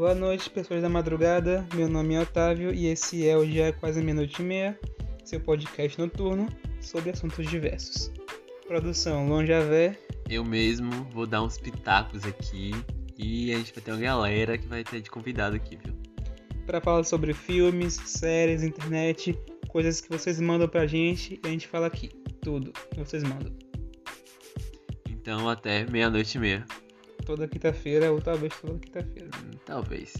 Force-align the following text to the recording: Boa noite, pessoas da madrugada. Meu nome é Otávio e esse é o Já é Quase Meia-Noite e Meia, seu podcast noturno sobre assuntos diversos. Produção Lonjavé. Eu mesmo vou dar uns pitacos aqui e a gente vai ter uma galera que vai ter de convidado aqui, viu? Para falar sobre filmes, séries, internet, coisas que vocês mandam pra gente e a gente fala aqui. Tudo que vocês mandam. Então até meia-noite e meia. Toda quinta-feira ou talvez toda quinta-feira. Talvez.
Boa 0.00 0.14
noite, 0.14 0.48
pessoas 0.48 0.80
da 0.80 0.88
madrugada. 0.88 1.68
Meu 1.74 1.86
nome 1.86 2.14
é 2.14 2.22
Otávio 2.22 2.72
e 2.72 2.86
esse 2.86 3.28
é 3.28 3.36
o 3.36 3.44
Já 3.44 3.66
é 3.66 3.72
Quase 3.72 4.00
Meia-Noite 4.00 4.40
e 4.40 4.42
Meia, 4.42 4.80
seu 5.22 5.38
podcast 5.38 5.98
noturno 5.98 6.48
sobre 6.80 7.10
assuntos 7.10 7.46
diversos. 7.46 8.10
Produção 8.66 9.28
Lonjavé. 9.28 9.98
Eu 10.26 10.42
mesmo 10.42 10.90
vou 11.12 11.26
dar 11.26 11.42
uns 11.42 11.58
pitacos 11.58 12.24
aqui 12.24 12.70
e 13.18 13.52
a 13.52 13.58
gente 13.58 13.74
vai 13.74 13.84
ter 13.84 13.92
uma 13.92 14.00
galera 14.00 14.56
que 14.56 14.66
vai 14.66 14.82
ter 14.82 15.02
de 15.02 15.10
convidado 15.10 15.54
aqui, 15.56 15.76
viu? 15.76 15.94
Para 16.64 16.80
falar 16.80 17.04
sobre 17.04 17.34
filmes, 17.34 17.92
séries, 17.92 18.62
internet, 18.62 19.38
coisas 19.68 20.00
que 20.00 20.08
vocês 20.08 20.40
mandam 20.40 20.66
pra 20.66 20.86
gente 20.86 21.38
e 21.44 21.46
a 21.46 21.50
gente 21.50 21.68
fala 21.68 21.86
aqui. 21.86 22.08
Tudo 22.40 22.72
que 22.90 22.98
vocês 22.98 23.22
mandam. 23.22 23.52
Então 25.10 25.46
até 25.46 25.84
meia-noite 25.84 26.38
e 26.38 26.40
meia. 26.40 26.64
Toda 27.24 27.46
quinta-feira 27.46 28.10
ou 28.12 28.20
talvez 28.20 28.52
toda 28.60 28.78
quinta-feira. 28.78 29.30
Talvez. 29.64 30.14